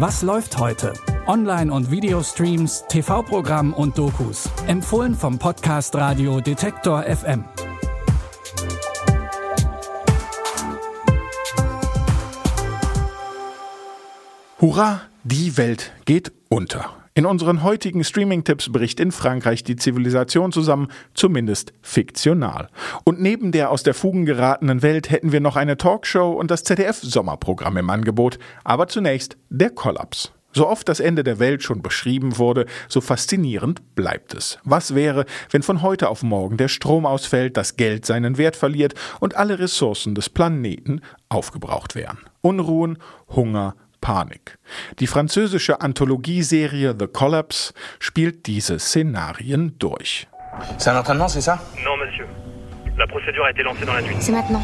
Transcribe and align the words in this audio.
Was 0.00 0.22
läuft 0.22 0.56
heute? 0.58 0.92
Online- 1.26 1.72
und 1.72 1.90
Videostreams, 1.90 2.84
TV-Programm 2.88 3.74
und 3.74 3.98
Dokus. 3.98 4.48
Empfohlen 4.68 5.12
vom 5.12 5.40
Podcast 5.40 5.92
Radio 5.96 6.40
Detektor 6.40 7.02
FM. 7.02 7.44
Hurra, 14.60 15.00
die 15.24 15.56
Welt 15.56 15.90
geht 16.04 16.30
unter. 16.48 16.94
In 17.18 17.26
unseren 17.26 17.64
heutigen 17.64 18.04
Streaming-Tipps 18.04 18.70
bricht 18.70 19.00
in 19.00 19.10
Frankreich 19.10 19.64
die 19.64 19.74
Zivilisation 19.74 20.52
zusammen, 20.52 20.86
zumindest 21.14 21.72
fiktional. 21.82 22.68
Und 23.02 23.20
neben 23.20 23.50
der 23.50 23.72
aus 23.72 23.82
der 23.82 23.94
Fugen 23.94 24.24
geratenen 24.24 24.82
Welt 24.82 25.10
hätten 25.10 25.32
wir 25.32 25.40
noch 25.40 25.56
eine 25.56 25.76
Talkshow 25.76 26.30
und 26.30 26.52
das 26.52 26.62
ZDF-Sommerprogramm 26.62 27.76
im 27.76 27.90
Angebot. 27.90 28.38
Aber 28.62 28.86
zunächst 28.86 29.36
der 29.50 29.70
Kollaps. 29.70 30.30
So 30.52 30.68
oft 30.68 30.88
das 30.88 31.00
Ende 31.00 31.24
der 31.24 31.40
Welt 31.40 31.64
schon 31.64 31.82
beschrieben 31.82 32.38
wurde, 32.38 32.66
so 32.86 33.00
faszinierend 33.00 33.96
bleibt 33.96 34.32
es. 34.32 34.60
Was 34.62 34.94
wäre, 34.94 35.24
wenn 35.50 35.64
von 35.64 35.82
heute 35.82 36.10
auf 36.10 36.22
morgen 36.22 36.56
der 36.56 36.68
Strom 36.68 37.04
ausfällt, 37.04 37.56
das 37.56 37.74
Geld 37.74 38.06
seinen 38.06 38.38
Wert 38.38 38.54
verliert 38.54 38.94
und 39.18 39.36
alle 39.36 39.58
Ressourcen 39.58 40.14
des 40.14 40.30
Planeten 40.30 41.00
aufgebraucht 41.28 41.96
wären? 41.96 42.18
Unruhen, 42.42 42.98
Hunger, 43.28 43.74
Panik. 44.08 44.56
Die 45.00 45.06
französische 45.06 45.82
Anthologieserie 45.82 46.94
The 46.96 47.06
Collapse 47.06 47.74
spielt 48.00 48.46
diese 48.46 48.78
Szenarien 48.78 49.72
durch. 49.78 50.26
C'est 50.78 50.88
un 50.88 50.98
entraînement, 50.98 51.28
c'est 51.28 51.42
ça? 51.42 51.58
Non, 51.84 51.94
monsieur. 51.98 52.26
La 52.96 53.06
procédure 53.06 53.44
a 53.44 53.50
été 53.50 53.62
lancée 53.62 53.84
dans 53.84 53.92
la 53.92 54.00
nuit. 54.00 54.16
C'est 54.18 54.32
maintenant. 54.32 54.62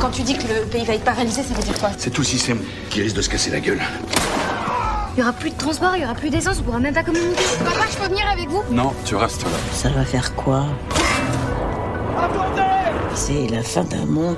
Quand 0.00 0.10
tu 0.10 0.22
dis 0.22 0.38
que 0.38 0.46
le 0.46 0.64
pays 0.70 0.84
va 0.84 0.94
être 0.94 1.04
paralysé, 1.04 1.42
ça 1.42 1.54
veut 1.54 1.62
dire 1.64 1.76
quoi? 1.80 1.90
C'est 1.98 2.10
tout 2.10 2.20
le 2.20 2.26
système 2.26 2.60
qui 2.88 3.02
risque 3.02 3.16
de 3.16 3.22
se 3.22 3.28
casser 3.28 3.50
la 3.50 3.58
gueule? 3.58 3.80
Il 5.16 5.20
y 5.20 5.22
aura 5.22 5.32
plus 5.32 5.50
de 5.50 5.58
transport, 5.58 5.96
il 5.96 6.02
y 6.02 6.04
aura 6.04 6.14
plus 6.14 6.30
d'essence, 6.30 6.60
on 6.60 6.62
pourra 6.62 6.78
même 6.78 6.94
pas 6.94 7.02
communiquer. 7.02 7.42
Papa, 7.64 7.84
je 7.90 7.96
peux 7.96 8.08
venir 8.08 8.28
avec 8.32 8.48
vous? 8.48 8.62
Non, 8.70 8.92
tu 9.04 9.16
restes 9.16 9.42
là. 9.42 9.58
Ça 9.72 9.88
va 9.88 10.04
faire 10.04 10.36
quoi? 10.36 10.66
C'est 13.14 13.48
la 13.48 13.64
fin 13.64 13.82
d'un 13.82 14.06
monde. 14.06 14.36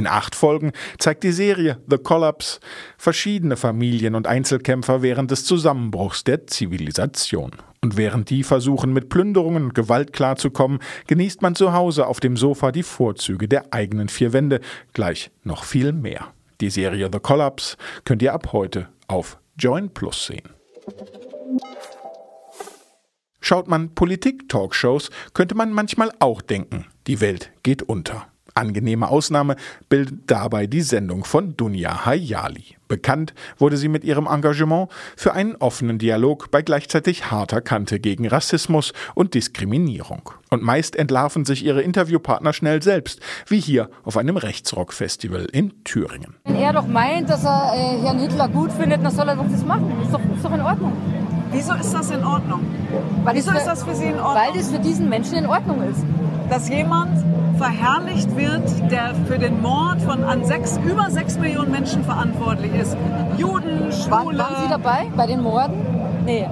In 0.00 0.06
acht 0.06 0.34
Folgen 0.34 0.72
zeigt 0.98 1.24
die 1.24 1.30
Serie 1.30 1.76
The 1.86 1.98
Collapse 1.98 2.60
verschiedene 2.96 3.58
Familien 3.58 4.14
und 4.14 4.26
Einzelkämpfer 4.26 5.02
während 5.02 5.30
des 5.30 5.44
Zusammenbruchs 5.44 6.24
der 6.24 6.46
Zivilisation. 6.46 7.50
Und 7.82 7.98
während 7.98 8.30
die 8.30 8.42
versuchen, 8.42 8.94
mit 8.94 9.10
Plünderungen 9.10 9.64
und 9.64 9.74
Gewalt 9.74 10.14
klarzukommen, 10.14 10.78
genießt 11.06 11.42
man 11.42 11.54
zu 11.54 11.74
Hause 11.74 12.06
auf 12.06 12.18
dem 12.18 12.38
Sofa 12.38 12.72
die 12.72 12.82
Vorzüge 12.82 13.46
der 13.46 13.74
eigenen 13.74 14.08
vier 14.08 14.32
Wände, 14.32 14.62
gleich 14.94 15.30
noch 15.44 15.64
viel 15.64 15.92
mehr. 15.92 16.28
Die 16.62 16.70
Serie 16.70 17.10
The 17.12 17.18
Collapse 17.18 17.76
könnt 18.06 18.22
ihr 18.22 18.32
ab 18.32 18.54
heute 18.54 18.88
auf 19.06 19.36
Join 19.58 19.92
Plus 19.92 20.24
sehen. 20.24 20.48
Schaut 23.42 23.68
man 23.68 23.94
Politik-Talkshows, 23.94 25.10
könnte 25.34 25.54
man 25.54 25.74
manchmal 25.74 26.10
auch 26.20 26.40
denken, 26.40 26.86
die 27.06 27.20
Welt 27.20 27.52
geht 27.62 27.82
unter. 27.82 28.28
Angenehme 28.54 29.08
Ausnahme 29.08 29.56
bildet 29.88 30.30
dabei 30.30 30.66
die 30.66 30.82
Sendung 30.82 31.24
von 31.24 31.56
Dunja 31.56 32.04
Hayali. 32.06 32.76
Bekannt 32.88 33.34
wurde 33.58 33.76
sie 33.76 33.88
mit 33.88 34.02
ihrem 34.02 34.26
Engagement 34.26 34.88
für 35.16 35.32
einen 35.32 35.54
offenen 35.56 35.98
Dialog 35.98 36.50
bei 36.50 36.60
gleichzeitig 36.60 37.30
harter 37.30 37.60
Kante 37.60 38.00
gegen 38.00 38.26
Rassismus 38.26 38.92
und 39.14 39.34
Diskriminierung. 39.34 40.30
Und 40.50 40.64
meist 40.64 40.96
entlarven 40.96 41.44
sich 41.44 41.64
ihre 41.64 41.82
Interviewpartner 41.82 42.52
schnell 42.52 42.82
selbst, 42.82 43.20
wie 43.46 43.60
hier 43.60 43.90
auf 44.02 44.16
einem 44.16 44.36
Rechtsrock-Festival 44.36 45.46
in 45.52 45.84
Thüringen. 45.84 46.34
Wenn 46.44 46.56
er 46.56 46.72
doch 46.72 46.88
meint, 46.88 47.30
dass 47.30 47.44
er 47.44 47.72
äh, 47.74 48.02
Herrn 48.02 48.18
Hitler 48.18 48.48
gut 48.48 48.72
findet, 48.72 49.04
dann 49.04 49.14
soll 49.14 49.28
er 49.28 49.36
doch 49.36 49.48
das 49.48 49.64
machen. 49.64 49.92
Ist 50.02 50.12
doch, 50.12 50.20
ist 50.34 50.44
doch 50.44 50.52
in 50.52 50.60
Ordnung. 50.60 50.92
Wieso 51.52 51.74
ist 51.74 51.92
das 51.92 52.10
in 52.10 52.24
Ordnung? 52.24 52.60
Weil 53.24 53.36
Wieso 53.36 53.50
für, 53.50 53.58
ist 53.58 53.66
das 53.66 53.84
für 53.84 53.94
Sie 53.94 54.06
in 54.06 54.18
Ordnung? 54.18 54.34
Weil 54.34 54.52
das 54.58 54.70
für 54.70 54.78
diesen 54.78 55.08
Menschen 55.08 55.36
in 55.36 55.46
Ordnung 55.46 55.82
ist. 55.88 56.04
Dass 56.48 56.68
jemand 56.68 57.24
verherrlicht 57.60 58.34
wird, 58.36 58.90
der 58.90 59.14
für 59.26 59.38
den 59.38 59.60
Mord 59.60 60.00
von 60.00 60.24
an 60.24 60.42
sechs, 60.46 60.78
über 60.82 61.10
sechs 61.10 61.38
Millionen 61.38 61.70
Menschen 61.70 62.02
verantwortlich 62.02 62.72
ist. 62.72 62.96
Juden, 63.36 63.92
Schwule. 63.92 64.38
waren 64.38 64.62
Sie 64.62 64.68
dabei 64.70 65.08
bei 65.14 65.26
den 65.26 65.42
Morden? 65.42 65.74
Nee. 66.24 66.48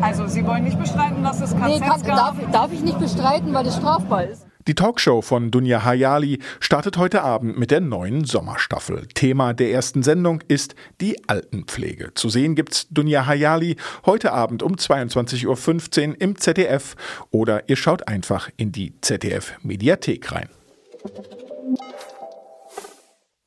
Also 0.00 0.28
Sie 0.28 0.46
wollen 0.46 0.62
nicht 0.62 0.78
bestreiten, 0.78 1.24
dass 1.24 1.40
es 1.40 1.52
nee 1.52 1.80
KZs 1.80 1.80
kann, 1.80 2.02
gab? 2.02 2.16
darf, 2.16 2.34
darf 2.52 2.72
ich 2.72 2.82
nicht 2.82 3.00
bestreiten, 3.00 3.52
weil 3.52 3.64
das 3.64 3.76
strafbar 3.76 4.22
ist. 4.22 4.45
Die 4.66 4.74
Talkshow 4.74 5.22
von 5.22 5.52
Dunja 5.52 5.84
Hayali 5.84 6.40
startet 6.58 6.96
heute 6.96 7.22
Abend 7.22 7.56
mit 7.56 7.70
der 7.70 7.80
neuen 7.80 8.24
Sommerstaffel. 8.24 9.06
Thema 9.14 9.54
der 9.54 9.70
ersten 9.70 10.02
Sendung 10.02 10.42
ist 10.48 10.74
die 11.00 11.28
Altenpflege. 11.28 12.14
Zu 12.14 12.30
sehen 12.30 12.56
gibt's 12.56 12.88
Dunja 12.90 13.26
Hayali 13.26 13.76
heute 14.06 14.32
Abend 14.32 14.64
um 14.64 14.74
22.15 14.74 16.08
Uhr 16.08 16.20
im 16.20 16.36
ZDF 16.36 16.96
oder 17.30 17.68
ihr 17.68 17.76
schaut 17.76 18.08
einfach 18.08 18.50
in 18.56 18.72
die 18.72 19.00
ZDF 19.02 19.54
Mediathek 19.62 20.32
rein. 20.32 20.48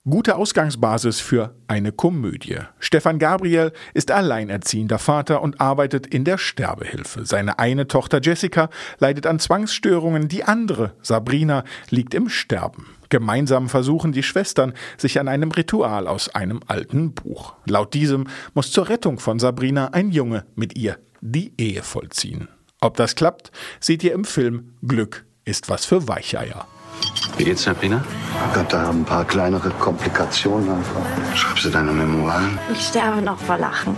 Gute 0.06 0.38
Ausgangsbasis 0.38 1.20
für 1.20 1.54
eine 1.68 1.92
Komödie. 1.92 2.60
Stefan 2.80 3.20
Gabriel 3.20 3.74
ist 3.94 4.12
alleinerziehender 4.12 4.98
Vater 4.98 5.42
und 5.42 5.60
arbeitet 5.60 6.08
in 6.08 6.24
der 6.24 6.38
Sterbehilfe. 6.38 7.26
Seine 7.26 7.60
eine 7.60 7.86
Tochter 7.86 8.22
Jessica 8.22 8.70
leidet 9.00 9.28
an 9.28 9.40
Zwangsstörungen, 9.40 10.30
die 10.30 10.46
andere, 10.46 10.94
Sabrina, 11.02 11.66
liegt 11.90 12.14
im 12.14 12.30
Sterben. 12.30 12.86
Gemeinsam 13.10 13.68
versuchen 13.68 14.14
die 14.14 14.24
Schwestern 14.24 14.74
sich 14.98 15.20
an 15.20 15.28
einem 15.28 15.52
Ritual 15.52 16.08
aus 16.08 16.30
einem 16.30 16.62
alten 16.68 17.14
Buch. 17.14 17.56
Laut 17.66 17.94
diesem 17.94 18.28
muss 18.54 18.72
zur 18.72 18.88
Rettung 18.88 19.20
von 19.20 19.38
Sabrina 19.38 19.88
ein 19.88 20.12
Junge 20.12 20.46
mit 20.56 20.78
ihr 20.78 20.98
die 21.20 21.52
Ehe 21.58 21.84
vollziehen. 21.84 22.48
Ob 22.80 22.96
das 22.96 23.16
klappt, 23.16 23.52
seht 23.82 24.02
ihr 24.06 24.14
im 24.14 24.24
Film 24.24 24.76
Glück 24.82 25.26
ist 25.44 25.68
was 25.68 25.86
für 25.86 26.08
Weicheier. 26.08 26.68
Wie 27.38 27.46
geht's, 27.46 27.64
Sabrina? 27.64 28.04
Gott, 28.54 28.72
da 28.74 28.82
haben 28.82 29.02
ein 29.02 29.06
paar 29.06 29.26
kleinere 29.26 29.70
Komplikationen 29.72 30.70
einfach. 30.70 31.02
Schreibst 31.36 31.66
du 31.66 31.70
deine 31.70 31.92
Memoiren? 31.92 32.60
Ich 32.74 32.88
sterbe 32.88 33.22
noch 33.22 33.40
vor 33.40 33.58
Lachen. 33.58 33.96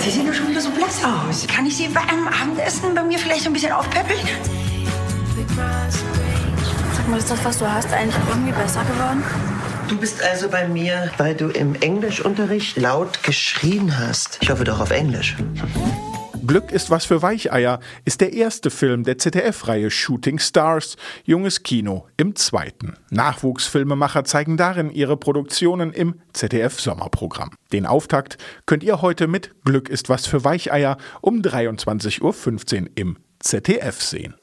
Sie 0.00 0.10
sehen 0.10 0.26
doch 0.26 0.34
schon 0.34 0.48
wieder 0.48 0.60
so 0.60 0.70
blass 0.70 1.00
aus. 1.04 1.46
Kann 1.46 1.64
ich 1.66 1.76
Sie 1.76 1.88
bei 1.88 2.00
einem 2.00 2.28
Abendessen 2.28 2.94
bei 2.94 3.02
mir 3.02 3.18
vielleicht 3.18 3.44
so 3.44 3.50
ein 3.50 3.52
bisschen 3.52 3.72
aufpäppeln? 3.72 4.20
Sag 6.96 7.08
mal, 7.08 7.18
ist 7.18 7.30
das, 7.30 7.44
was 7.44 7.58
du 7.58 7.72
hast, 7.72 7.92
eigentlich 7.92 8.16
irgendwie 8.28 8.52
besser 8.52 8.82
geworden? 8.84 9.22
Du 9.88 9.96
bist 9.96 10.22
also 10.22 10.48
bei 10.48 10.66
mir, 10.66 11.10
weil 11.18 11.34
du 11.34 11.48
im 11.48 11.74
Englischunterricht 11.74 12.76
laut 12.76 13.22
geschrien 13.22 13.98
hast. 13.98 14.38
Ich 14.40 14.50
hoffe 14.50 14.64
doch 14.64 14.80
auf 14.80 14.90
Englisch. 14.90 15.36
Glück 16.44 16.72
ist 16.72 16.90
was 16.90 17.04
für 17.04 17.22
Weicheier 17.22 17.78
ist 18.04 18.20
der 18.20 18.32
erste 18.32 18.70
Film 18.70 19.04
der 19.04 19.16
ZDF-Reihe 19.16 19.90
Shooting 19.90 20.40
Stars, 20.40 20.96
junges 21.24 21.62
Kino 21.62 22.08
im 22.16 22.34
zweiten. 22.34 22.94
Nachwuchsfilmemacher 23.10 24.24
zeigen 24.24 24.56
darin 24.56 24.90
ihre 24.90 25.16
Produktionen 25.16 25.92
im 25.92 26.20
ZDF-Sommerprogramm. 26.32 27.50
Den 27.72 27.86
Auftakt 27.86 28.38
könnt 28.66 28.82
ihr 28.82 29.02
heute 29.02 29.28
mit 29.28 29.52
Glück 29.64 29.88
ist 29.88 30.08
was 30.08 30.26
für 30.26 30.44
Weicheier 30.44 30.96
um 31.20 31.42
23.15 31.42 32.80
Uhr 32.82 32.90
im 32.96 33.18
ZDF 33.38 34.02
sehen. 34.02 34.34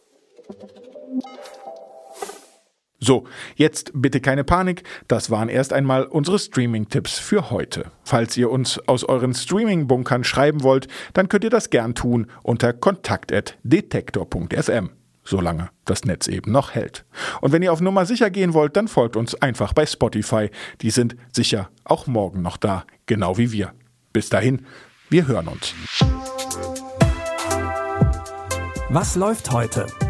So, 3.09 3.25
jetzt 3.55 3.91
bitte 3.95 4.21
keine 4.21 4.43
Panik, 4.43 4.83
das 5.07 5.31
waren 5.31 5.49
erst 5.49 5.73
einmal 5.73 6.03
unsere 6.03 6.37
Streaming-Tipps 6.37 7.17
für 7.17 7.49
heute. 7.49 7.85
Falls 8.03 8.37
ihr 8.37 8.51
uns 8.51 8.77
aus 8.87 9.03
euren 9.03 9.33
Streaming-Bunkern 9.33 10.23
schreiben 10.23 10.61
wollt, 10.61 10.87
dann 11.15 11.27
könnt 11.27 11.43
ihr 11.43 11.49
das 11.49 11.71
gern 11.71 11.95
tun 11.95 12.27
unter 12.43 12.71
kontakt.detektor.fm, 12.71 14.91
solange 15.23 15.71
das 15.85 16.05
Netz 16.05 16.27
eben 16.27 16.51
noch 16.51 16.75
hält. 16.75 17.03
Und 17.41 17.51
wenn 17.51 17.63
ihr 17.63 17.73
auf 17.73 17.81
Nummer 17.81 18.05
sicher 18.05 18.29
gehen 18.29 18.53
wollt, 18.53 18.77
dann 18.77 18.87
folgt 18.87 19.15
uns 19.15 19.33
einfach 19.33 19.73
bei 19.73 19.87
Spotify, 19.87 20.51
die 20.81 20.91
sind 20.91 21.15
sicher 21.31 21.71
auch 21.85 22.05
morgen 22.05 22.43
noch 22.43 22.57
da, 22.57 22.85
genau 23.07 23.39
wie 23.39 23.51
wir. 23.51 23.73
Bis 24.13 24.29
dahin, 24.29 24.67
wir 25.09 25.25
hören 25.25 25.47
uns. 25.47 25.73
Was 28.89 29.15
läuft 29.15 29.51
heute? 29.51 29.87